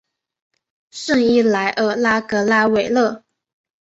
[0.89, 3.23] 圣伊莱尔拉格拉韦勒。